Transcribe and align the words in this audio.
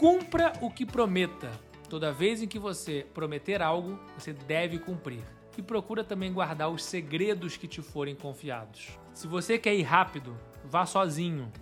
Cumpra 0.00 0.54
o 0.62 0.70
que 0.70 0.86
prometa. 0.86 1.50
Toda 1.90 2.10
vez 2.10 2.42
em 2.42 2.48
que 2.48 2.58
você 2.58 3.06
prometer 3.12 3.60
algo, 3.60 4.00
você 4.16 4.32
deve 4.32 4.78
cumprir. 4.78 5.20
E 5.58 5.62
procura 5.62 6.02
também 6.02 6.32
guardar 6.32 6.70
os 6.70 6.82
segredos 6.82 7.58
que 7.58 7.68
te 7.68 7.82
forem 7.82 8.14
confiados. 8.14 8.98
Se 9.12 9.26
você 9.26 9.58
quer 9.58 9.74
ir 9.74 9.82
rápido, 9.82 10.34
vá 10.64 10.86
sozinho. 10.86 11.52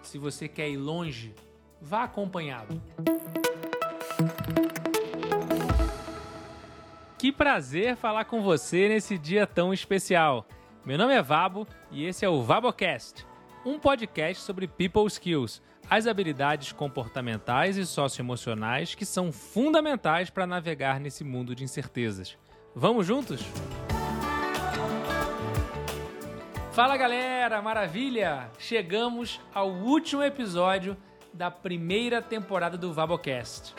Se 0.00 0.16
você 0.16 0.48
quer 0.48 0.70
ir 0.70 0.78
longe, 0.78 1.34
vá 1.78 2.04
acompanhado. 2.04 2.80
Que 7.18 7.30
prazer 7.30 7.96
falar 7.96 8.24
com 8.24 8.40
você 8.40 8.88
nesse 8.88 9.18
dia 9.18 9.46
tão 9.46 9.74
especial. 9.74 10.46
Meu 10.86 10.96
nome 10.96 11.12
é 11.12 11.20
Vabo 11.20 11.68
e 11.90 12.06
esse 12.06 12.24
é 12.24 12.28
o 12.30 12.42
VaboCast, 12.42 13.26
um 13.62 13.78
podcast 13.78 14.42
sobre 14.42 14.66
people 14.66 15.06
skills, 15.06 15.60
as 15.88 16.06
habilidades 16.06 16.72
comportamentais 16.72 17.76
e 17.76 17.86
socioemocionais 17.86 18.94
que 18.94 19.04
são 19.04 19.32
fundamentais 19.32 20.30
para 20.30 20.46
navegar 20.46 20.98
nesse 20.98 21.24
mundo 21.24 21.54
de 21.54 21.64
incertezas. 21.64 22.36
Vamos 22.74 23.06
juntos? 23.06 23.40
Fala 26.72 26.96
galera, 26.96 27.62
maravilha! 27.62 28.50
Chegamos 28.58 29.40
ao 29.54 29.70
último 29.70 30.22
episódio 30.22 30.96
da 31.32 31.50
primeira 31.50 32.20
temporada 32.20 32.76
do 32.76 32.92
VaboCast. 32.92 33.74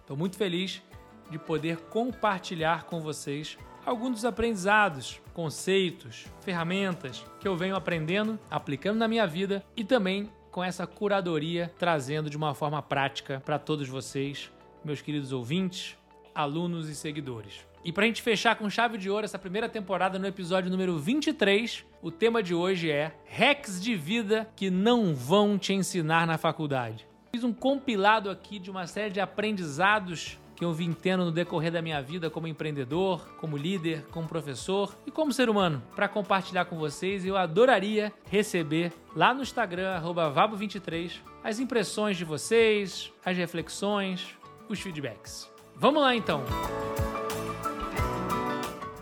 Estou 0.00 0.16
muito 0.16 0.36
feliz 0.36 0.82
de 1.30 1.38
poder 1.38 1.78
compartilhar 1.88 2.84
com 2.84 3.00
vocês 3.00 3.56
alguns 3.84 4.12
dos 4.12 4.24
aprendizados, 4.24 5.20
conceitos, 5.32 6.26
ferramentas 6.40 7.24
que 7.40 7.46
eu 7.46 7.56
venho 7.56 7.76
aprendendo, 7.76 8.38
aplicando 8.50 8.98
na 8.98 9.08
minha 9.08 9.26
vida 9.26 9.64
e 9.76 9.84
também 9.84 10.30
com 10.50 10.62
essa 10.62 10.86
curadoria 10.86 11.72
trazendo 11.78 12.30
de 12.30 12.36
uma 12.36 12.54
forma 12.54 12.80
prática 12.80 13.42
para 13.44 13.58
todos 13.58 13.88
vocês, 13.88 14.50
meus 14.84 15.02
queridos 15.02 15.32
ouvintes, 15.32 15.96
alunos 16.34 16.88
e 16.88 16.94
seguidores. 16.94 17.66
E 17.84 17.92
para 17.92 18.04
a 18.04 18.06
gente 18.06 18.22
fechar 18.22 18.56
com 18.56 18.70
chave 18.70 18.96
de 18.96 19.10
ouro 19.10 19.24
essa 19.24 19.38
primeira 19.38 19.68
temporada 19.68 20.18
no 20.18 20.26
episódio 20.26 20.70
número 20.70 20.98
23, 20.98 21.84
o 22.00 22.10
tema 22.10 22.42
de 22.42 22.54
hoje 22.54 22.90
é 22.90 23.14
hacks 23.28 23.82
de 23.82 23.94
vida 23.94 24.48
que 24.56 24.70
não 24.70 25.14
vão 25.14 25.58
te 25.58 25.74
ensinar 25.74 26.26
na 26.26 26.38
faculdade. 26.38 27.06
Fiz 27.30 27.44
um 27.44 27.52
compilado 27.52 28.30
aqui 28.30 28.58
de 28.58 28.70
uma 28.70 28.86
série 28.86 29.10
de 29.10 29.20
aprendizados 29.20 30.38
que 30.56 30.64
eu 30.64 30.72
vim 30.72 30.92
tendo 30.92 31.24
no 31.24 31.32
decorrer 31.32 31.72
da 31.72 31.82
minha 31.82 32.00
vida 32.00 32.30
como 32.30 32.46
empreendedor, 32.46 33.26
como 33.36 33.56
líder, 33.56 34.06
como 34.10 34.28
professor 34.28 34.94
e 35.06 35.10
como 35.10 35.32
ser 35.32 35.48
humano 35.48 35.82
para 35.94 36.08
compartilhar 36.08 36.64
com 36.66 36.76
vocês. 36.76 37.24
Eu 37.24 37.36
adoraria 37.36 38.12
receber 38.30 38.92
lá 39.14 39.34
no 39.34 39.42
Instagram 39.42 40.00
@vabo23 40.00 41.20
as 41.42 41.58
impressões 41.58 42.16
de 42.16 42.24
vocês, 42.24 43.12
as 43.24 43.36
reflexões, 43.36 44.36
os 44.68 44.80
feedbacks. 44.80 45.50
Vamos 45.76 46.00
lá 46.00 46.14
então. 46.14 46.44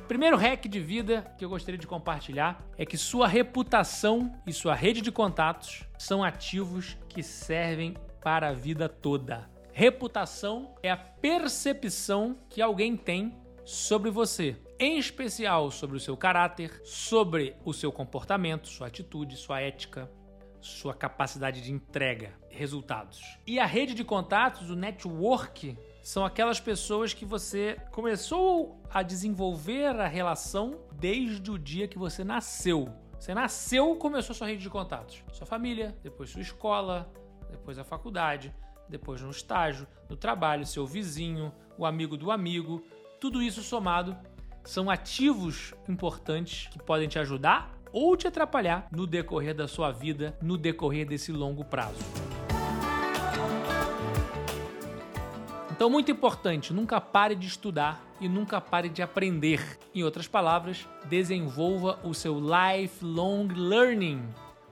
Primeiro 0.09 0.37
hack 0.37 0.67
de 0.69 0.81
vida 0.81 1.33
que 1.39 1.45
eu 1.45 1.49
gostaria 1.49 1.79
de 1.79 1.87
compartilhar 1.87 2.63
é 2.77 2.85
que 2.85 2.99
sua 2.99 3.27
reputação 3.27 4.31
e 4.47 4.53
sua 4.53 4.75
rede 4.75 5.01
de 5.01 5.11
contatos 5.11 5.85
são 5.97 6.23
ativos 6.23 6.99
que 7.09 7.23
servem 7.23 7.95
para 8.23 8.49
a 8.49 8.53
vida 8.53 8.89
toda. 8.89 9.52
Reputação 9.73 10.75
é 10.83 10.91
a 10.91 10.97
percepção 10.99 12.37
que 12.51 12.61
alguém 12.61 12.95
tem 12.95 13.35
sobre 13.65 14.11
você, 14.11 14.57
em 14.79 14.99
especial 14.99 15.71
sobre 15.71 15.97
o 15.97 16.01
seu 16.01 16.15
caráter, 16.15 16.83
sobre 16.85 17.57
o 17.65 17.73
seu 17.73 17.91
comportamento, 17.91 18.69
sua 18.69 18.89
atitude, 18.89 19.35
sua 19.35 19.63
ética, 19.63 20.11
sua 20.61 20.93
capacidade 20.93 21.63
de 21.63 21.73
entrega, 21.73 22.39
resultados. 22.51 23.39
E 23.47 23.59
a 23.59 23.65
rede 23.65 23.95
de 23.95 24.05
contatos, 24.05 24.69
o 24.69 24.77
network, 24.77 25.77
são 26.03 26.25
aquelas 26.25 26.61
pessoas 26.61 27.15
que 27.15 27.25
você 27.25 27.79
começou 27.93 28.79
a 28.91 29.03
desenvolver 29.03 29.99
a 29.99 30.07
relação 30.07 30.81
desde 30.93 31.51
o 31.51 31.59
dia 31.59 31.89
que 31.89 31.99
você 31.99 32.23
nasceu. 32.23 32.93
Você 33.19 33.35
nasceu, 33.35 33.97
começou 33.97 34.35
sua 34.35 34.49
rede 34.49 34.63
de 34.63 34.71
contatos. 34.71 35.25
Sua 35.33 35.47
família, 35.47 35.97
depois 36.03 36.29
sua 36.29 36.43
escola, 36.43 37.11
depois 37.51 37.79
a 37.79 37.85
faculdade, 37.85 38.53
depois 38.89 39.21
no 39.21 39.31
estágio, 39.31 39.87
no 40.09 40.17
trabalho, 40.17 40.67
seu 40.67 40.87
vizinho, 40.87 41.53
o 41.79 41.87
amigo 41.87 42.17
do 42.17 42.31
amigo. 42.31 42.85
Tudo 43.21 43.43
isso 43.43 43.63
somado 43.63 44.17
são 44.65 44.91
ativos 44.91 45.75
importantes 45.89 46.69
que 46.69 46.79
podem 46.79 47.09
te 47.09 47.19
ajudar 47.19 47.77
ou 47.93 48.17
te 48.17 48.27
atrapalhar 48.27 48.89
no 48.91 49.07
decorrer 49.07 49.55
da 49.55 49.69
sua 49.69 49.91
vida, 49.91 50.37
no 50.41 50.57
decorrer 50.57 51.07
desse 51.07 51.33
longo 51.33 51.65
prazo. 51.65 52.01
Então, 55.71 55.91
muito 55.91 56.13
importante, 56.13 56.73
nunca 56.73 57.01
pare 57.01 57.35
de 57.35 57.49
estudar 57.49 58.01
e 58.21 58.29
nunca 58.29 58.61
pare 58.61 58.89
de 58.89 59.03
aprender. 59.03 59.79
Em 59.93 60.05
outras 60.05 60.29
palavras, 60.29 60.87
desenvolva 61.07 61.99
o 62.05 62.15
seu 62.15 62.39
lifelong 62.39 63.49
learning 63.49 64.23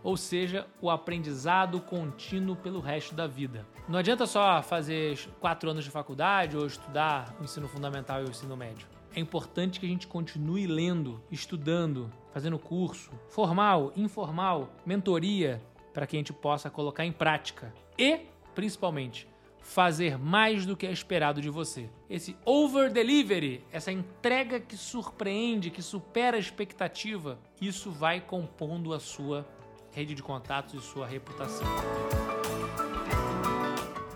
ou 0.03 0.17
seja, 0.17 0.67
o 0.81 0.91
aprendizado 0.91 1.81
contínuo 1.81 2.57
pelo 2.57 2.81
resto 2.81 3.15
da 3.15 3.27
vida. 3.27 3.67
Não 3.89 3.99
adianta 3.99 4.27
só 4.27 4.63
fazer 4.63 5.19
quatro 5.41 5.71
anos 5.71 5.85
de 5.85 5.91
faculdade 5.91 6.57
ou 6.57 6.67
estudar 6.67 7.35
o 7.41 7.45
ensino 7.45 7.69
fundamental 7.69 8.23
e 8.23 8.25
o 8.25 8.31
ensino 8.31 8.57
médio. 8.57 8.87
É 9.15 9.21
importante 9.21 9.81
que 9.81 9.87
a 9.87 9.89
gente 9.89 10.07
continue 10.07 10.67
lendo, 10.67 11.21
estudando, 11.31 12.11
fazendo 12.33 12.59
curso, 12.59 13.11
formal, 13.29 13.93
informal, 13.97 14.71
mentoria, 14.87 15.61
para 15.93 16.07
que 16.07 16.17
a 16.17 16.19
gente 16.21 16.33
possa 16.33 16.71
colocar 16.71 17.05
em 17.05 17.11
prática. 17.11 17.75
E, 17.99 18.21
principalmente, 18.55 19.27
fazer 19.61 20.19
mais 20.19 20.65
do 20.65 20.77
que 20.77 20.87
é 20.87 20.93
esperado 20.93 21.41
de 21.41 21.51
você. 21.51 21.89
Esse 22.09 22.37
over 22.45 22.91
delivery, 22.91 23.65
essa 23.71 23.93
entrega 23.93 24.59
que 24.59 24.77
surpreende, 24.77 25.71
que 25.71 25.83
supera 25.83 26.37
a 26.37 26.41
expectativa, 26.41 27.39
isso 27.61 27.91
vai 27.91 28.21
compondo 28.21 28.93
a 28.93 29.01
sua 29.01 29.47
rede 29.93 30.15
de 30.15 30.23
contatos 30.23 30.75
e 30.75 30.87
sua 30.87 31.07
reputação. 31.07 31.67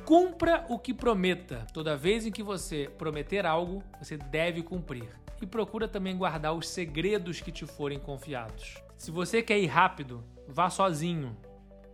Cumpra 0.05 0.67
o 0.69 0.79
que 0.79 0.93
prometa. 0.93 1.67
Toda 1.73 1.97
vez 1.97 2.27
em 2.27 2.31
que 2.31 2.43
você 2.43 2.91
prometer 2.99 3.47
algo, 3.47 3.83
você 3.99 4.17
deve 4.17 4.62
cumprir. 4.62 5.09
E 5.41 5.47
procura 5.47 5.89
também 5.89 6.17
guardar 6.17 6.55
os 6.55 6.69
segredos 6.69 7.41
que 7.41 7.51
te 7.51 7.67
forem 7.67 7.99
confiados. 7.99 8.83
Se 8.97 9.11
você 9.11 9.43
quer 9.43 9.59
ir 9.59 9.67
rápido, 9.67 10.23
vá 10.47 10.71
sozinho. 10.71 11.37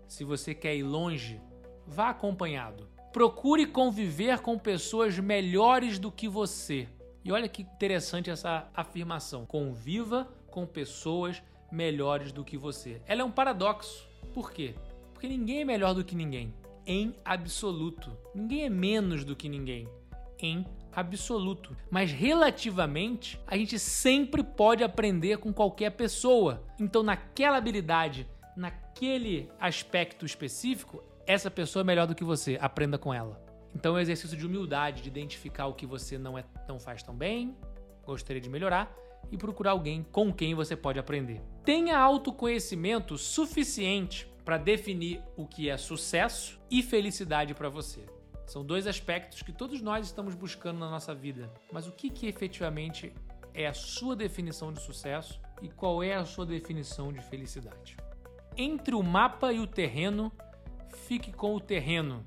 Se 0.07 0.25
você 0.25 0.55
quer 0.55 0.77
ir 0.77 0.83
longe, 0.83 1.41
vá 1.87 2.11
acompanhado. 2.11 2.89
Procure 3.13 3.67
conviver 3.67 4.41
com 4.41 4.59
pessoas 4.59 5.19
melhores 5.19 5.99
do 5.99 6.13
que 6.13 6.29
você. 6.29 6.89
E 7.25 7.33
olha 7.33 7.49
que 7.49 7.63
interessante 7.63 8.31
essa 8.31 8.69
afirmação. 8.75 9.47
Conviva 9.47 10.29
com 10.49 10.67
pessoas 10.67 11.43
melhores 11.71 12.33
do 12.33 12.45
que 12.45 12.57
você. 12.57 13.01
Ela 13.07 13.23
é 13.23 13.25
um 13.25 13.31
paradoxo. 13.31 14.09
Por 14.35 14.53
quê? 14.53 14.75
Porque 15.13 15.29
ninguém 15.29 15.61
é 15.61 15.65
melhor 15.65 15.95
do 15.95 16.05
que 16.05 16.15
ninguém. 16.15 16.55
Em 16.87 17.15
absoluto. 17.25 18.17
Ninguém 18.35 18.65
é 18.65 18.71
menos 18.71 19.25
do 19.25 19.37
que 19.37 19.49
ninguém. 19.49 19.89
Em 20.39 20.65
absoluto. 20.93 21.77
Mas 21.91 22.11
relativamente, 22.11 23.41
a 23.47 23.57
gente 23.57 23.79
sempre 23.79 24.43
pode 24.43 24.83
aprender 24.83 25.39
com 25.39 25.53
qualquer 25.53 25.91
pessoa. 25.91 26.65
Então, 26.79 27.03
naquela 27.03 27.59
habilidade, 27.59 28.27
naquele 28.57 29.51
aspecto 29.61 30.25
específico, 30.25 31.03
essa 31.27 31.51
pessoa 31.51 31.83
é 31.83 31.85
melhor 31.85 32.07
do 32.07 32.15
que 32.15 32.25
você. 32.25 32.59
Aprenda 32.61 32.99
com 32.99 33.13
ela. 33.13 33.41
Então, 33.75 33.95
é 33.95 33.99
um 33.99 34.03
exercício 34.03 34.37
de 34.37 34.47
humildade, 34.47 35.03
de 35.03 35.09
identificar 35.09 35.67
o 35.67 35.75
que 35.75 35.87
você 35.87 36.19
não, 36.19 36.37
é, 36.37 36.45
não 36.67 36.81
faz 36.81 37.03
tão 37.03 37.15
bem, 37.15 37.57
gostaria 38.05 38.41
de 38.41 38.49
melhorar 38.49 38.93
e 39.31 39.37
procurar 39.37 39.73
alguém 39.73 40.05
com 40.11 40.33
quem 40.33 40.55
você 40.55 40.77
pode 40.77 40.99
aprender. 40.99 41.41
Tenha 41.65 41.99
autoconhecimento 41.99 43.17
suficiente 43.17 44.31
para 44.45 44.59
definir 44.59 45.23
o 45.37 45.47
que 45.47 45.69
é 45.69 45.77
sucesso 45.77 46.61
e 46.71 46.83
felicidade 46.83 47.55
para 47.55 47.69
você. 47.69 48.05
São 48.47 48.65
dois 48.65 48.87
aspectos 48.87 49.43
que 49.43 49.53
todos 49.53 49.81
nós 49.81 50.07
estamos 50.07 50.35
buscando 50.35 50.81
na 50.81 50.91
nossa 50.91 51.15
vida. 51.15 51.49
Mas 51.73 51.87
o 51.87 51.93
que, 51.93 52.11
que 52.11 52.27
efetivamente 52.27 53.13
é 53.55 53.67
a 53.67 53.75
sua 53.75 54.17
definição 54.17 54.73
de 54.73 54.81
sucesso 54.81 55.41
e 55.63 55.69
qual 55.69 56.03
é 56.03 56.15
a 56.15 56.25
sua 56.25 56.45
definição 56.45 57.13
de 57.13 57.21
felicidade? 57.21 57.97
Entre 58.57 58.95
o 58.95 59.03
mapa 59.03 59.53
e 59.53 59.61
o 59.61 59.67
terreno, 59.67 60.33
fique 61.07 61.33
com 61.33 61.55
o 61.55 61.61
terreno. 61.61 62.25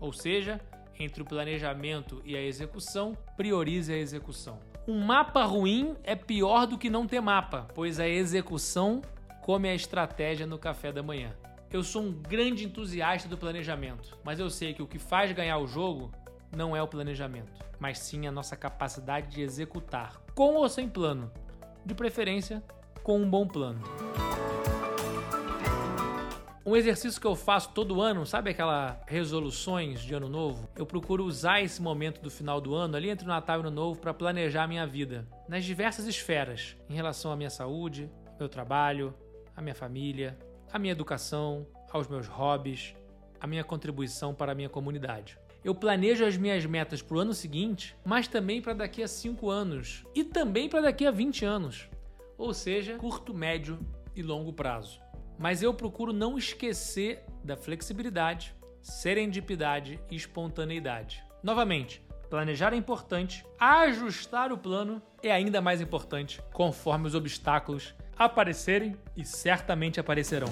Ou 0.00 0.12
seja, 0.12 0.60
entre 0.98 1.22
o 1.22 1.26
planejamento 1.26 2.20
e 2.24 2.36
a 2.36 2.42
execução, 2.42 3.16
priorize 3.36 3.92
a 3.92 3.96
execução. 3.96 4.58
Um 4.86 4.98
mapa 4.98 5.44
ruim 5.44 5.96
é 6.02 6.16
pior 6.16 6.66
do 6.66 6.76
que 6.76 6.90
não 6.90 7.06
ter 7.06 7.20
mapa, 7.20 7.68
pois 7.72 8.00
a 8.00 8.08
execução 8.08 9.00
come 9.40 9.68
a 9.68 9.74
estratégia 9.74 10.44
no 10.44 10.58
café 10.58 10.90
da 10.90 11.04
manhã. 11.04 11.32
Eu 11.70 11.84
sou 11.84 12.02
um 12.02 12.12
grande 12.12 12.64
entusiasta 12.64 13.28
do 13.28 13.38
planejamento, 13.38 14.18
mas 14.24 14.40
eu 14.40 14.50
sei 14.50 14.74
que 14.74 14.82
o 14.82 14.86
que 14.86 14.98
faz 14.98 15.30
ganhar 15.30 15.58
o 15.58 15.68
jogo 15.68 16.10
não 16.54 16.76
é 16.76 16.82
o 16.82 16.88
planejamento, 16.88 17.64
mas 17.78 18.00
sim 18.00 18.26
a 18.26 18.32
nossa 18.32 18.56
capacidade 18.56 19.28
de 19.28 19.40
executar, 19.40 20.20
com 20.34 20.56
ou 20.56 20.68
sem 20.68 20.88
plano, 20.88 21.30
de 21.86 21.94
preferência 21.94 22.60
com 23.04 23.20
um 23.20 23.30
bom 23.30 23.46
plano. 23.46 23.80
Um 26.64 26.76
exercício 26.76 27.20
que 27.20 27.26
eu 27.26 27.34
faço 27.34 27.70
todo 27.70 28.00
ano, 28.00 28.24
sabe 28.24 28.50
aquela 28.50 29.00
resoluções 29.08 30.00
de 30.00 30.14
ano 30.14 30.28
novo? 30.28 30.68
Eu 30.76 30.86
procuro 30.86 31.24
usar 31.24 31.60
esse 31.60 31.82
momento 31.82 32.20
do 32.20 32.30
final 32.30 32.60
do 32.60 32.72
ano, 32.72 32.96
ali 32.96 33.10
entre 33.10 33.24
o 33.24 33.28
Natal 33.28 33.56
e 33.56 33.58
o 33.58 33.66
Ano 33.66 33.74
Novo, 33.74 33.98
para 33.98 34.14
planejar 34.14 34.62
a 34.62 34.68
minha 34.68 34.86
vida 34.86 35.26
nas 35.48 35.64
diversas 35.64 36.06
esferas, 36.06 36.76
em 36.88 36.94
relação 36.94 37.32
à 37.32 37.36
minha 37.36 37.50
saúde, 37.50 38.08
meu 38.38 38.48
trabalho, 38.48 39.12
à 39.56 39.60
minha 39.60 39.74
família, 39.74 40.38
à 40.72 40.78
minha 40.78 40.92
educação, 40.92 41.66
aos 41.90 42.06
meus 42.06 42.28
hobbies, 42.28 42.94
à 43.40 43.46
minha 43.48 43.64
contribuição 43.64 44.32
para 44.32 44.52
a 44.52 44.54
minha 44.54 44.68
comunidade. 44.68 45.36
Eu 45.64 45.74
planejo 45.74 46.24
as 46.24 46.36
minhas 46.36 46.64
metas 46.64 47.02
para 47.02 47.16
o 47.16 47.20
ano 47.20 47.34
seguinte, 47.34 47.96
mas 48.04 48.28
também 48.28 48.62
para 48.62 48.72
daqui 48.72 49.02
a 49.02 49.08
5 49.08 49.50
anos 49.50 50.04
e 50.14 50.22
também 50.22 50.68
para 50.68 50.82
daqui 50.82 51.06
a 51.06 51.10
20 51.10 51.44
anos, 51.44 51.88
ou 52.38 52.54
seja, 52.54 52.98
curto, 52.98 53.34
médio 53.34 53.80
e 54.14 54.22
longo 54.22 54.52
prazo 54.52 55.00
mas 55.38 55.62
eu 55.62 55.72
procuro 55.74 56.12
não 56.12 56.38
esquecer 56.38 57.24
da 57.42 57.56
flexibilidade, 57.56 58.54
serendipidade 58.80 60.00
e 60.10 60.16
espontaneidade. 60.16 61.22
Novamente, 61.42 62.02
planejar 62.30 62.72
é 62.72 62.76
importante, 62.76 63.44
ajustar 63.58 64.52
o 64.52 64.58
plano 64.58 65.02
é 65.22 65.30
ainda 65.30 65.60
mais 65.60 65.80
importante 65.80 66.40
conforme 66.52 67.06
os 67.06 67.14
obstáculos 67.14 67.94
aparecerem 68.16 68.96
e 69.16 69.24
certamente 69.24 69.98
aparecerão. 69.98 70.48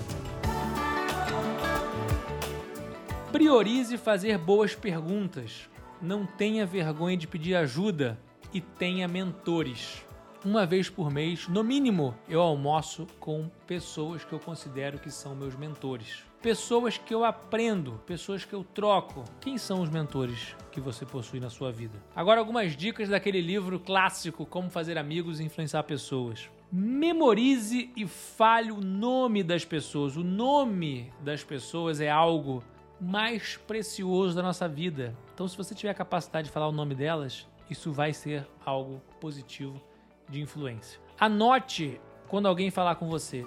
Priorize 3.32 3.96
fazer 3.96 4.36
boas 4.38 4.74
perguntas. 4.74 5.68
Não 6.02 6.26
tenha 6.26 6.66
vergonha 6.66 7.16
de 7.16 7.28
pedir 7.28 7.54
ajuda 7.54 8.18
e 8.52 8.60
tenha 8.60 9.06
mentores 9.06 10.04
uma 10.44 10.64
vez 10.64 10.88
por 10.88 11.10
mês, 11.10 11.48
no 11.48 11.62
mínimo, 11.62 12.14
eu 12.28 12.40
almoço 12.40 13.06
com 13.18 13.50
pessoas 13.66 14.24
que 14.24 14.32
eu 14.32 14.38
considero 14.38 14.98
que 14.98 15.10
são 15.10 15.34
meus 15.34 15.54
mentores. 15.54 16.24
Pessoas 16.40 16.96
que 16.96 17.12
eu 17.12 17.24
aprendo, 17.24 18.00
pessoas 18.06 18.44
que 18.44 18.54
eu 18.54 18.64
troco. 18.64 19.24
Quem 19.40 19.58
são 19.58 19.82
os 19.82 19.90
mentores 19.90 20.56
que 20.72 20.80
você 20.80 21.04
possui 21.04 21.40
na 21.40 21.50
sua 21.50 21.70
vida? 21.70 22.02
Agora, 22.16 22.40
algumas 22.40 22.74
dicas 22.74 23.10
daquele 23.10 23.42
livro 23.42 23.78
clássico 23.78 24.46
Como 24.46 24.70
Fazer 24.70 24.96
Amigos 24.96 25.38
e 25.38 25.44
Influenciar 25.44 25.82
Pessoas. 25.82 26.48
Memorize 26.72 27.90
e 27.94 28.06
fale 28.06 28.72
o 28.72 28.80
nome 28.80 29.42
das 29.42 29.64
pessoas. 29.64 30.16
O 30.16 30.24
nome 30.24 31.12
das 31.20 31.44
pessoas 31.44 32.00
é 32.00 32.08
algo 32.08 32.64
mais 32.98 33.58
precioso 33.58 34.34
da 34.36 34.42
nossa 34.42 34.66
vida. 34.66 35.14
Então, 35.34 35.46
se 35.46 35.56
você 35.56 35.74
tiver 35.74 35.90
a 35.90 35.94
capacidade 35.94 36.46
de 36.46 36.52
falar 36.52 36.68
o 36.68 36.72
nome 36.72 36.94
delas, 36.94 37.46
isso 37.68 37.92
vai 37.92 38.14
ser 38.14 38.46
algo 38.64 39.02
positivo 39.20 39.89
de 40.30 40.40
influência. 40.40 41.00
Anote 41.18 42.00
quando 42.28 42.46
alguém 42.46 42.70
falar 42.70 42.94
com 42.94 43.08
você. 43.08 43.44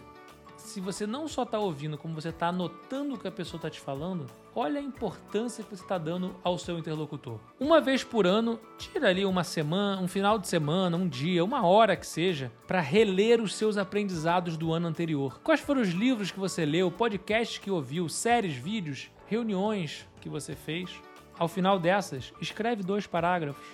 Se 0.57 0.79
você 0.79 1.05
não 1.05 1.27
só 1.27 1.43
está 1.43 1.59
ouvindo, 1.59 1.97
como 1.97 2.13
você 2.13 2.29
está 2.29 2.47
anotando 2.47 3.15
o 3.15 3.17
que 3.17 3.27
a 3.27 3.31
pessoa 3.31 3.57
está 3.57 3.69
te 3.69 3.79
falando, 3.79 4.27
olha 4.55 4.79
a 4.79 4.83
importância 4.83 5.63
que 5.63 5.75
você 5.75 5.83
está 5.83 5.97
dando 5.97 6.35
ao 6.43 6.57
seu 6.57 6.77
interlocutor. 6.77 7.39
Uma 7.59 7.81
vez 7.81 8.03
por 8.03 8.25
ano, 8.25 8.59
tira 8.77 9.09
ali 9.09 9.25
uma 9.25 9.43
semana, 9.43 10.01
um 10.01 10.07
final 10.07 10.39
de 10.39 10.47
semana, 10.47 10.95
um 10.95 11.07
dia, 11.07 11.43
uma 11.43 11.65
hora 11.65 11.97
que 11.97 12.07
seja, 12.07 12.51
para 12.65 12.79
reler 12.79 13.41
os 13.41 13.55
seus 13.55 13.77
aprendizados 13.77 14.55
do 14.55 14.71
ano 14.71 14.87
anterior. 14.87 15.41
Quais 15.43 15.59
foram 15.59 15.81
os 15.81 15.89
livros 15.89 16.31
que 16.31 16.39
você 16.39 16.65
leu, 16.65 16.89
podcasts 16.89 17.57
que 17.57 17.69
ouviu, 17.69 18.07
séries, 18.07 18.55
vídeos, 18.55 19.11
reuniões 19.27 20.07
que 20.21 20.29
você 20.29 20.55
fez? 20.55 20.89
Ao 21.37 21.47
final 21.47 21.77
dessas, 21.77 22.31
escreve 22.39 22.83
dois 22.83 23.05
parágrafos, 23.05 23.65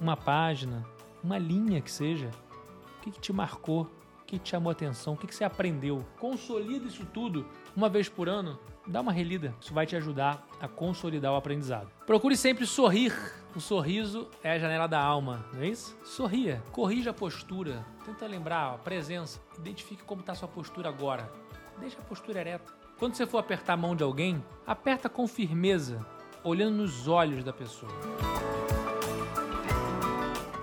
uma 0.00 0.16
página, 0.16 0.86
uma 1.24 1.38
linha 1.38 1.80
que 1.80 1.90
seja 1.90 2.30
que, 3.06 3.10
que 3.12 3.20
te 3.20 3.32
marcou? 3.32 3.82
O 4.22 4.26
que 4.26 4.38
te 4.38 4.50
chamou 4.50 4.70
a 4.70 4.72
atenção? 4.72 5.14
O 5.14 5.16
que, 5.16 5.26
que 5.26 5.34
você 5.34 5.44
aprendeu? 5.44 6.04
Consolida 6.18 6.88
isso 6.88 7.06
tudo 7.06 7.46
uma 7.76 7.88
vez 7.88 8.08
por 8.08 8.28
ano. 8.28 8.58
Dá 8.84 9.00
uma 9.00 9.12
relida. 9.12 9.54
Isso 9.60 9.72
vai 9.72 9.86
te 9.86 9.94
ajudar 9.94 10.44
a 10.60 10.66
consolidar 10.66 11.32
o 11.32 11.36
aprendizado. 11.36 11.88
Procure 12.04 12.36
sempre 12.36 12.66
sorrir. 12.66 13.12
O 13.54 13.60
sorriso 13.60 14.28
é 14.42 14.52
a 14.52 14.58
janela 14.58 14.86
da 14.86 15.00
alma, 15.00 15.46
não 15.52 15.62
é 15.62 15.68
isso? 15.68 15.96
Sorria. 16.04 16.62
Corrija 16.72 17.10
a 17.10 17.14
postura. 17.14 17.86
Tenta 18.04 18.26
lembrar 18.26 18.74
a 18.74 18.78
presença. 18.78 19.40
Identifique 19.58 20.02
como 20.02 20.20
está 20.20 20.32
a 20.32 20.36
sua 20.36 20.48
postura 20.48 20.88
agora. 20.88 21.30
Deixa 21.78 21.98
a 21.98 22.02
postura 22.02 22.40
ereta. 22.40 22.72
Quando 22.98 23.14
você 23.14 23.26
for 23.26 23.38
apertar 23.38 23.74
a 23.74 23.76
mão 23.76 23.94
de 23.94 24.02
alguém, 24.02 24.44
aperta 24.66 25.08
com 25.08 25.26
firmeza, 25.28 26.04
olhando 26.42 26.76
nos 26.76 27.06
olhos 27.06 27.44
da 27.44 27.52
pessoa. 27.52 27.92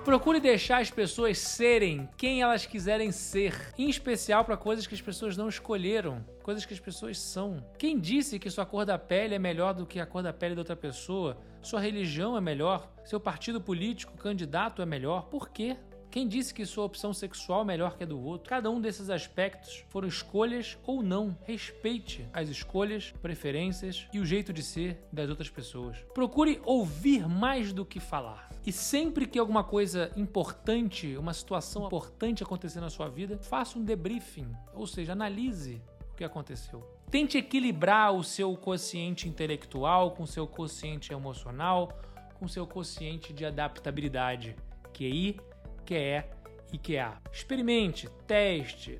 Procure 0.03 0.41
deixar 0.41 0.81
as 0.81 0.91
pessoas 0.91 1.37
serem 1.37 2.09
quem 2.17 2.41
elas 2.41 2.65
quiserem 2.65 3.09
ser, 3.09 3.73
em 3.77 3.89
especial 3.89 4.43
para 4.43 4.57
coisas 4.57 4.85
que 4.85 4.93
as 4.93 5.01
pessoas 5.01 5.37
não 5.37 5.47
escolheram, 5.47 6.25
coisas 6.43 6.65
que 6.65 6.73
as 6.73 6.79
pessoas 6.79 7.17
são. 7.17 7.65
Quem 7.77 7.97
disse 7.97 8.37
que 8.37 8.49
sua 8.49 8.65
cor 8.65 8.85
da 8.85 8.99
pele 8.99 9.33
é 9.33 9.39
melhor 9.39 9.73
do 9.73 9.85
que 9.85 10.01
a 10.01 10.05
cor 10.05 10.21
da 10.21 10.33
pele 10.33 10.55
da 10.55 10.61
outra 10.61 10.75
pessoa? 10.75 11.37
Sua 11.61 11.79
religião 11.79 12.35
é 12.35 12.41
melhor? 12.41 12.91
Seu 13.05 13.17
partido 13.17 13.61
político, 13.61 14.17
candidato 14.17 14.81
é 14.81 14.85
melhor? 14.85 15.29
Por 15.29 15.49
quê? 15.49 15.77
Quem 16.13 16.27
disse 16.27 16.53
que 16.53 16.63
sua 16.63 16.85
opção 16.85 17.11
sexual 17.11 17.61
é 17.61 17.65
melhor 17.65 17.97
que 17.97 18.03
a 18.03 18.05
do 18.05 18.23
outro? 18.23 18.47
Cada 18.47 18.69
um 18.69 18.79
desses 18.79 19.09
aspectos 19.09 19.83
foram 19.89 20.07
escolhas 20.07 20.77
ou 20.85 21.01
não. 21.01 21.35
Respeite 21.43 22.29
as 22.31 22.49
escolhas, 22.49 23.11
preferências 23.19 24.07
e 24.13 24.19
o 24.19 24.25
jeito 24.25 24.53
de 24.53 24.61
ser 24.61 25.03
das 25.11 25.27
outras 25.27 25.49
pessoas. 25.49 25.97
Procure 26.13 26.61
ouvir 26.65 27.27
mais 27.27 27.73
do 27.73 27.83
que 27.83 27.99
falar. 27.99 28.51
E 28.63 28.71
sempre 28.71 29.25
que 29.25 29.39
alguma 29.39 29.63
coisa 29.63 30.11
importante, 30.15 31.17
uma 31.17 31.33
situação 31.33 31.87
importante 31.87 32.43
acontecer 32.43 32.79
na 32.79 32.91
sua 32.91 33.09
vida, 33.09 33.39
faça 33.39 33.79
um 33.79 33.83
debriefing, 33.83 34.55
ou 34.75 34.85
seja, 34.85 35.13
analise 35.13 35.81
o 36.11 36.15
que 36.15 36.23
aconteceu. 36.23 36.87
Tente 37.09 37.39
equilibrar 37.39 38.13
o 38.13 38.23
seu 38.23 38.55
quociente 38.55 39.27
intelectual 39.27 40.11
com 40.11 40.21
o 40.21 40.27
seu 40.27 40.45
quociente 40.45 41.11
emocional, 41.11 41.91
com 42.35 42.45
o 42.45 42.49
seu 42.49 42.67
quociente 42.67 43.33
de 43.33 43.43
adaptabilidade, 43.43 44.55
QI 44.93 45.39
QE 45.85 46.23
e 46.71 46.77
QA. 46.77 47.21
Experimente, 47.31 48.09
teste, 48.25 48.99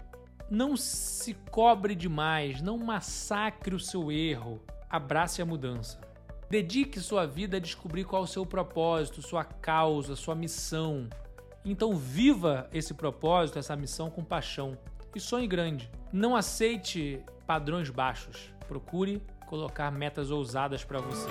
não 0.50 0.78
se 0.78 1.34
cobre 1.50 1.96
demais, 1.96 2.62
não 2.62 2.78
massacre 2.78 3.74
o 3.74 3.80
seu 3.80 4.12
erro, 4.12 4.62
abrace 4.90 5.42
a 5.42 5.46
mudança. 5.46 6.00
Dedique 6.50 7.00
sua 7.00 7.26
vida 7.26 7.58
a 7.58 7.60
descobrir 7.60 8.04
qual 8.04 8.22
é 8.22 8.26
o 8.26 8.28
seu 8.28 8.46
propósito, 8.46 9.22
sua 9.22 9.44
causa, 9.44 10.16
sua 10.16 10.36
missão. 10.36 11.10
Então 11.66 11.96
viva 11.96 12.70
esse 12.72 12.94
propósito, 12.94 13.58
essa 13.58 13.76
missão 13.76 14.12
com 14.12 14.24
paixão 14.24 14.78
e 15.16 15.20
sonhe 15.20 15.48
grande. 15.48 15.90
Não 16.12 16.36
aceite 16.36 17.24
padrões 17.48 17.90
baixos. 17.90 18.54
Procure 18.68 19.24
colocar 19.48 19.92
metas 19.92 20.30
ousadas 20.30 20.84
para 20.84 21.00
você. 21.00 21.28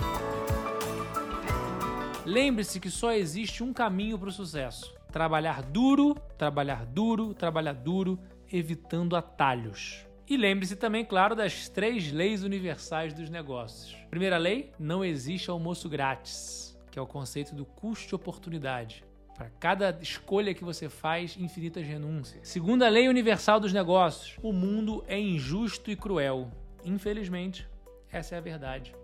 Lembre-se 2.25 2.79
que 2.79 2.89
só 2.89 3.13
existe 3.13 3.63
um 3.63 3.71
caminho 3.71 4.17
para 4.17 4.29
o 4.29 4.31
sucesso 4.31 4.93
Trabalhar 5.13 5.61
duro, 5.61 6.15
trabalhar 6.39 6.87
duro, 6.87 7.35
trabalhar 7.35 7.73
duro, 7.73 8.17
evitando 8.51 9.15
atalhos. 9.15 10.07
E 10.27 10.35
lembre-se 10.35 10.75
também, 10.75 11.05
claro, 11.05 11.35
das 11.35 11.69
três 11.69 12.11
leis 12.11 12.43
universais 12.43 13.13
dos 13.13 13.29
negócios. 13.29 13.95
Primeira 14.09 14.39
lei: 14.39 14.71
não 14.79 15.05
existe 15.05 15.51
almoço 15.51 15.87
grátis, 15.87 16.75
que 16.89 16.97
é 16.97 17.01
o 17.01 17.05
conceito 17.05 17.53
do 17.53 17.63
custo-oportunidade. 17.63 19.03
Para 19.35 19.51
cada 19.59 19.99
escolha 20.01 20.51
que 20.51 20.63
você 20.63 20.89
faz, 20.89 21.37
infinitas 21.37 21.85
renúncias. 21.85 22.47
Segunda 22.47 22.89
lei 22.89 23.07
universal 23.07 23.59
dos 23.59 23.71
negócios: 23.71 24.39
o 24.41 24.51
mundo 24.51 25.03
é 25.07 25.19
injusto 25.19 25.91
e 25.91 25.95
cruel. 25.95 26.49
Infelizmente, 26.83 27.69
essa 28.11 28.33
é 28.33 28.39
a 28.39 28.41
verdade. 28.41 28.95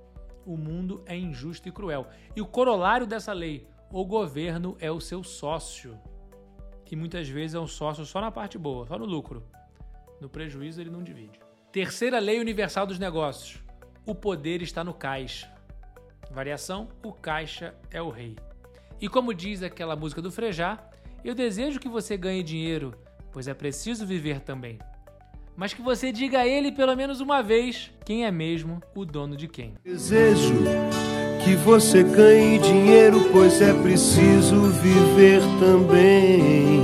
O 0.43 0.57
mundo 0.57 1.03
é 1.05 1.15
injusto 1.15 1.69
e 1.69 1.71
cruel. 1.71 2.07
E 2.35 2.41
o 2.41 2.47
corolário 2.47 3.05
dessa 3.05 3.31
lei: 3.31 3.67
o 3.91 4.05
governo 4.05 4.77
é 4.79 4.91
o 4.91 4.99
seu 4.99 5.23
sócio. 5.23 5.99
E 6.91 6.95
muitas 6.95 7.27
vezes 7.29 7.55
é 7.55 7.59
um 7.59 7.67
sócio 7.67 8.05
só 8.05 8.19
na 8.19 8.31
parte 8.31 8.57
boa, 8.57 8.85
só 8.87 8.97
no 8.97 9.05
lucro. 9.05 9.43
No 10.19 10.29
prejuízo 10.29 10.81
ele 10.81 10.89
não 10.89 11.03
divide. 11.03 11.39
Terceira 11.71 12.19
lei 12.19 12.39
universal 12.39 12.87
dos 12.87 12.97
negócios. 12.97 13.63
O 14.05 14.15
poder 14.15 14.61
está 14.61 14.83
no 14.83 14.93
caixa. 14.93 15.51
Variação: 16.31 16.89
o 17.03 17.13
caixa 17.13 17.75
é 17.91 18.01
o 18.01 18.09
rei. 18.09 18.35
E 18.99 19.07
como 19.07 19.33
diz 19.33 19.63
aquela 19.63 19.95
música 19.95 20.21
do 20.21 20.31
Frejá, 20.31 20.83
eu 21.23 21.35
desejo 21.35 21.79
que 21.79 21.87
você 21.87 22.17
ganhe 22.17 22.43
dinheiro, 22.43 22.93
pois 23.31 23.47
é 23.47 23.53
preciso 23.53 24.05
viver 24.05 24.41
também. 24.41 24.79
Mas 25.55 25.73
que 25.73 25.81
você 25.81 26.11
diga 26.11 26.39
a 26.39 26.47
ele 26.47 26.71
pelo 26.71 26.95
menos 26.95 27.19
uma 27.19 27.41
vez 27.41 27.91
quem 28.05 28.25
é 28.25 28.31
mesmo 28.31 28.81
o 28.95 29.05
dono 29.05 29.35
de 29.35 29.47
quem. 29.47 29.75
Desejo 29.83 30.53
que 31.43 31.55
você 31.55 32.03
ganhe 32.03 32.59
dinheiro, 32.59 33.29
pois 33.31 33.61
é 33.61 33.73
preciso 33.73 34.71
viver 34.71 35.41
também. 35.59 36.83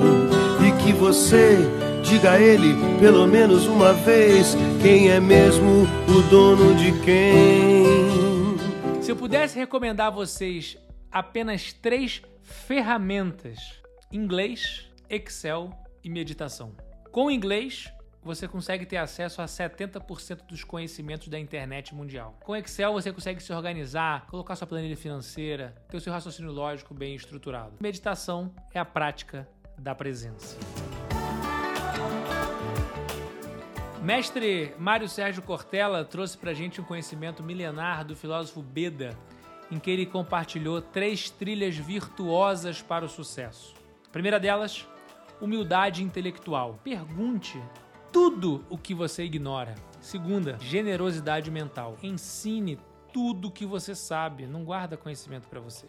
E 0.66 0.84
que 0.84 0.94
você 0.94 1.58
diga 2.04 2.32
a 2.32 2.42
ele 2.42 2.74
pelo 3.00 3.28
menos 3.28 3.66
uma 3.68 3.94
vez 3.94 4.56
quem 4.82 5.10
é 5.10 5.20
mesmo 5.20 5.84
o 6.08 6.22
dono 6.30 6.76
de 6.76 6.92
quem. 7.04 9.02
Se 9.02 9.12
eu 9.12 9.16
pudesse 9.16 9.58
recomendar 9.58 10.08
a 10.08 10.12
vocês 10.12 10.78
apenas 11.12 11.74
três 11.74 12.22
ferramentas: 12.42 13.60
inglês, 14.12 14.90
Excel 15.10 15.72
e 16.04 16.10
meditação. 16.10 16.76
Com 17.12 17.30
inglês, 17.32 17.92
você 18.26 18.48
consegue 18.48 18.88
ter 18.88 18.98
acesso 18.98 19.40
a 19.40 19.46
70% 19.46 20.48
dos 20.48 20.64
conhecimentos 20.64 21.28
da 21.28 21.38
internet 21.38 21.94
mundial. 21.94 22.36
Com 22.44 22.56
Excel 22.56 22.92
você 22.92 23.14
consegue 23.14 23.42
se 23.42 23.54
organizar, 23.54 24.26
colocar 24.26 24.56
sua 24.56 24.66
planilha 24.66 24.98
financeira, 24.98 25.76
ter 25.88 25.98
o 25.98 26.02
seu 26.02 26.12
raciocínio 26.12 26.52
lógico 26.52 26.96
bem 26.96 27.14
estruturado. 27.14 27.74
Meditação 27.80 28.52
é 28.74 28.80
a 28.80 28.86
prática 28.86 29.48
da 29.78 29.94
presença. 29.94 30.58
Mestre 34.02 34.74
Mário 34.80 35.08
Sérgio 35.08 35.44
Cortella 35.44 36.04
trouxe 36.04 36.36
pra 36.36 36.54
gente 36.54 36.82
um 36.82 36.84
conhecimento 36.84 37.44
milenar 37.44 38.04
do 38.04 38.16
filósofo 38.16 38.62
Beda, 38.62 39.16
em 39.72 39.78
que 39.78 39.92
ele 39.92 40.06
compartilhou 40.06 40.82
três 40.82 41.30
trilhas 41.30 41.76
virtuosas 41.76 42.82
para 42.82 43.06
o 43.06 43.10
sucesso. 43.10 43.76
A 44.08 44.12
primeira 44.12 44.40
delas, 44.40 44.88
humildade 45.40 46.04
intelectual. 46.04 46.80
Pergunte 46.84 47.62
tudo 48.16 48.64
o 48.70 48.78
que 48.78 48.94
você 48.94 49.26
ignora. 49.26 49.76
Segunda, 50.00 50.58
generosidade 50.62 51.52
mental. 51.52 51.98
Ensine 52.02 52.80
tudo 53.12 53.50
o 53.50 53.52
que 53.52 53.66
você 53.66 53.94
sabe, 53.94 54.48
não 54.48 54.64
guarda 54.64 54.96
conhecimento 54.96 55.50
para 55.50 55.60
você. 55.60 55.86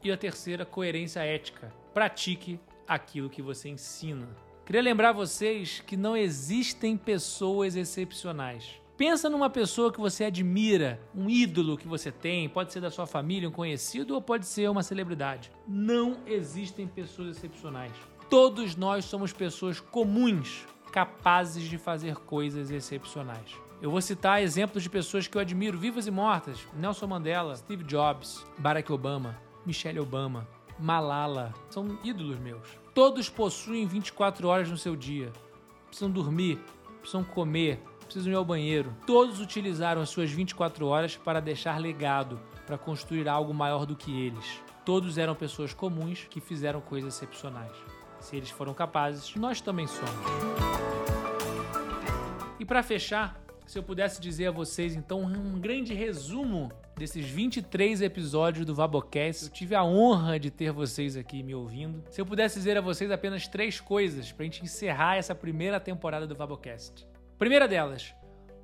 E 0.00 0.12
a 0.12 0.16
terceira, 0.16 0.64
coerência 0.64 1.18
ética. 1.18 1.74
Pratique 1.92 2.60
aquilo 2.86 3.28
que 3.28 3.42
você 3.42 3.70
ensina. 3.70 4.28
Queria 4.64 4.82
lembrar 4.82 5.10
vocês 5.10 5.82
que 5.84 5.96
não 5.96 6.16
existem 6.16 6.96
pessoas 6.96 7.74
excepcionais. 7.74 8.80
Pensa 8.96 9.28
numa 9.28 9.50
pessoa 9.50 9.92
que 9.92 9.98
você 9.98 10.26
admira, 10.26 11.00
um 11.12 11.28
ídolo 11.28 11.76
que 11.76 11.88
você 11.88 12.12
tem, 12.12 12.48
pode 12.48 12.72
ser 12.72 12.82
da 12.82 12.90
sua 12.92 13.04
família, 13.04 13.48
um 13.48 13.52
conhecido 13.52 14.14
ou 14.14 14.22
pode 14.22 14.46
ser 14.46 14.70
uma 14.70 14.84
celebridade. 14.84 15.50
Não 15.66 16.18
existem 16.24 16.86
pessoas 16.86 17.36
excepcionais. 17.36 17.90
Todos 18.30 18.76
nós 18.76 19.04
somos 19.04 19.32
pessoas 19.32 19.80
comuns, 19.80 20.66
capazes 20.94 21.64
de 21.64 21.76
fazer 21.76 22.14
coisas 22.18 22.70
excepcionais. 22.70 23.52
Eu 23.82 23.90
vou 23.90 24.00
citar 24.00 24.40
exemplos 24.40 24.80
de 24.80 24.88
pessoas 24.88 25.26
que 25.26 25.36
eu 25.36 25.40
admiro, 25.40 25.76
vivas 25.76 26.06
e 26.06 26.10
mortas: 26.12 26.60
Nelson 26.72 27.08
Mandela, 27.08 27.56
Steve 27.56 27.82
Jobs, 27.82 28.46
Barack 28.56 28.92
Obama, 28.92 29.36
Michelle 29.66 29.98
Obama, 29.98 30.46
Malala. 30.78 31.52
São 31.68 31.98
ídolos 32.04 32.38
meus. 32.38 32.78
Todos 32.94 33.28
possuem 33.28 33.84
24 33.88 34.46
horas 34.46 34.70
no 34.70 34.78
seu 34.78 34.94
dia. 34.94 35.32
Precisam 35.88 36.08
dormir, 36.08 36.60
precisam 37.00 37.24
comer, 37.24 37.82
precisam 38.04 38.32
ir 38.32 38.36
ao 38.36 38.44
banheiro. 38.44 38.94
Todos 39.04 39.40
utilizaram 39.40 40.00
as 40.00 40.10
suas 40.10 40.30
24 40.30 40.86
horas 40.86 41.16
para 41.16 41.40
deixar 41.40 41.80
legado, 41.80 42.38
para 42.64 42.78
construir 42.78 43.28
algo 43.28 43.52
maior 43.52 43.84
do 43.84 43.96
que 43.96 44.12
eles. 44.26 44.62
Todos 44.84 45.18
eram 45.18 45.34
pessoas 45.34 45.74
comuns 45.74 46.24
que 46.30 46.40
fizeram 46.40 46.80
coisas 46.80 47.16
excepcionais. 47.16 47.72
Se 48.24 48.36
eles 48.36 48.48
foram 48.48 48.72
capazes, 48.72 49.36
nós 49.36 49.60
também 49.60 49.86
somos. 49.86 50.10
E 52.58 52.64
para 52.64 52.82
fechar, 52.82 53.38
se 53.66 53.78
eu 53.78 53.82
pudesse 53.82 54.18
dizer 54.18 54.46
a 54.46 54.50
vocês 54.50 54.94
então 54.94 55.24
um 55.24 55.60
grande 55.60 55.92
resumo 55.92 56.72
desses 56.96 57.28
23 57.28 58.00
episódios 58.00 58.64
do 58.64 58.74
Vabocast, 58.74 59.44
eu 59.44 59.50
tive 59.50 59.74
a 59.74 59.84
honra 59.84 60.40
de 60.40 60.50
ter 60.50 60.72
vocês 60.72 61.18
aqui 61.18 61.42
me 61.42 61.54
ouvindo. 61.54 62.02
Se 62.10 62.18
eu 62.18 62.24
pudesse 62.24 62.56
dizer 62.56 62.78
a 62.78 62.80
vocês 62.80 63.10
apenas 63.10 63.46
três 63.46 63.78
coisas 63.78 64.32
para 64.32 64.44
a 64.44 64.46
gente 64.46 64.64
encerrar 64.64 65.16
essa 65.16 65.34
primeira 65.34 65.78
temporada 65.78 66.26
do 66.26 66.34
Vabocast. 66.34 67.06
Primeira 67.38 67.68
delas, 67.68 68.14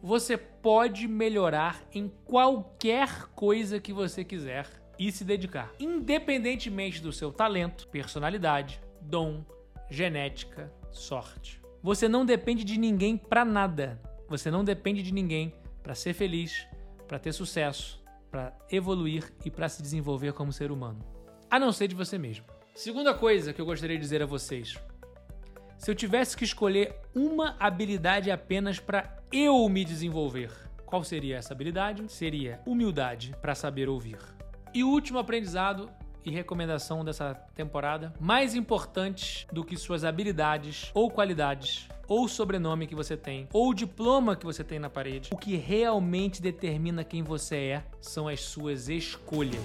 você 0.02 0.38
pode 0.38 1.06
melhorar 1.06 1.82
em 1.92 2.10
qualquer 2.24 3.26
coisa 3.34 3.78
que 3.78 3.92
você 3.92 4.24
quiser 4.24 4.66
e 4.98 5.12
se 5.12 5.22
dedicar, 5.22 5.70
independentemente 5.78 7.02
do 7.02 7.12
seu 7.12 7.30
talento, 7.30 7.86
personalidade, 7.88 8.80
dom, 9.00 9.44
genética, 9.90 10.72
sorte. 10.90 11.60
Você 11.82 12.08
não 12.08 12.24
depende 12.24 12.64
de 12.64 12.78
ninguém 12.78 13.16
para 13.16 13.44
nada. 13.44 14.00
Você 14.28 14.50
não 14.50 14.62
depende 14.62 15.02
de 15.02 15.12
ninguém 15.12 15.54
para 15.82 15.94
ser 15.94 16.12
feliz, 16.12 16.66
para 17.08 17.18
ter 17.18 17.32
sucesso, 17.32 18.02
para 18.30 18.56
evoluir 18.70 19.32
e 19.44 19.50
para 19.50 19.68
se 19.68 19.82
desenvolver 19.82 20.32
como 20.32 20.52
ser 20.52 20.70
humano. 20.70 21.04
A 21.50 21.58
não 21.58 21.72
ser 21.72 21.88
de 21.88 21.94
você 21.94 22.16
mesmo. 22.16 22.44
Segunda 22.74 23.12
coisa 23.12 23.52
que 23.52 23.60
eu 23.60 23.66
gostaria 23.66 23.96
de 23.96 24.02
dizer 24.02 24.22
a 24.22 24.26
vocês. 24.26 24.78
Se 25.76 25.90
eu 25.90 25.94
tivesse 25.94 26.36
que 26.36 26.44
escolher 26.44 26.94
uma 27.14 27.56
habilidade 27.58 28.30
apenas 28.30 28.78
para 28.78 29.18
eu 29.32 29.68
me 29.68 29.84
desenvolver, 29.84 30.50
qual 30.84 31.02
seria 31.02 31.36
essa 31.36 31.54
habilidade? 31.54 32.10
Seria 32.12 32.60
humildade 32.66 33.34
para 33.40 33.54
saber 33.54 33.88
ouvir. 33.88 34.18
E 34.74 34.84
o 34.84 34.88
último 34.88 35.18
aprendizado 35.18 35.90
e 36.24 36.30
recomendação 36.30 37.04
dessa 37.04 37.34
temporada, 37.54 38.12
mais 38.20 38.54
importantes 38.54 39.46
do 39.52 39.64
que 39.64 39.76
suas 39.76 40.04
habilidades 40.04 40.90
ou 40.94 41.10
qualidades 41.10 41.88
ou 42.06 42.26
sobrenome 42.26 42.88
que 42.88 42.94
você 42.94 43.16
tem, 43.16 43.48
ou 43.52 43.72
diploma 43.72 44.34
que 44.34 44.44
você 44.44 44.64
tem 44.64 44.80
na 44.80 44.90
parede. 44.90 45.30
O 45.32 45.36
que 45.36 45.54
realmente 45.54 46.42
determina 46.42 47.04
quem 47.04 47.22
você 47.22 47.56
é 47.56 47.84
são 48.00 48.26
as 48.26 48.40
suas 48.40 48.88
escolhas. 48.88 49.62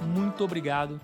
Muito 0.00 0.44
obrigado 0.44 1.00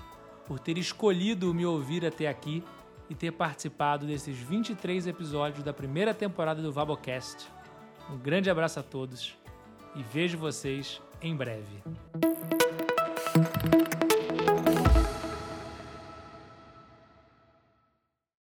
por 0.46 0.60
ter 0.60 0.78
escolhido 0.78 1.52
me 1.52 1.66
ouvir 1.66 2.06
até 2.06 2.28
aqui 2.28 2.62
e 3.10 3.14
ter 3.14 3.32
participado 3.32 4.06
desses 4.06 4.38
23 4.38 5.06
episódios 5.08 5.64
da 5.64 5.72
primeira 5.72 6.14
temporada 6.14 6.62
do 6.62 6.72
Vabocast. 6.72 7.48
Um 8.08 8.18
grande 8.18 8.48
abraço 8.48 8.78
a 8.78 8.82
todos 8.82 9.36
e 9.96 10.02
vejo 10.02 10.38
vocês 10.38 11.02
em 11.20 11.34
breve. 11.34 11.82